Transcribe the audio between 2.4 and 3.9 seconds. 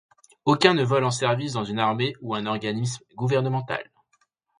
organisme gouvernemental.